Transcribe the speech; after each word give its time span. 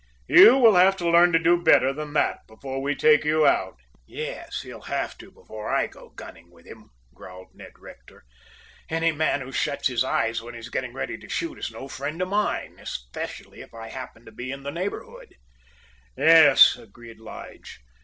"You 0.27 0.57
will 0.57 0.77
have 0.77 0.97
to 0.97 1.07
learn 1.11 1.31
to 1.31 1.37
do 1.37 1.61
better 1.61 1.93
than 1.93 2.13
that 2.13 2.39
before 2.47 2.81
we 2.81 2.95
take 2.95 3.23
you 3.23 3.45
out." 3.45 3.77
"Yes, 4.07 4.63
he'll 4.63 4.81
have 4.81 5.15
to 5.19 5.29
before 5.29 5.69
I 5.69 5.85
go 5.85 6.09
gunning 6.09 6.49
with 6.49 6.65
him," 6.65 6.89
growled 7.13 7.49
Ned 7.53 7.73
Rector. 7.77 8.23
"Any 8.89 9.11
man 9.11 9.41
who 9.41 9.51
shuts 9.51 9.89
his 9.89 10.03
eyes 10.03 10.41
when 10.41 10.55
he's 10.55 10.69
getting 10.69 10.93
ready 10.93 11.19
to 11.19 11.29
shoot, 11.29 11.59
is 11.59 11.69
no 11.69 11.87
friend 11.87 12.19
of 12.19 12.29
mine, 12.29 12.79
especially 12.79 13.61
if 13.61 13.75
I 13.75 13.89
happen 13.89 14.25
to 14.25 14.31
be 14.31 14.51
in 14.51 14.63
the 14.63 14.71
neighborhood." 14.71 15.35
"Yes," 16.17 16.75
agreed 16.79 17.19
Lige. 17.19 17.79